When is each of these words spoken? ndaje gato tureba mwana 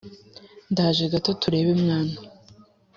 ndaje 0.71 1.03
gato 1.13 1.31
tureba 1.41 1.71
mwana 1.81 2.15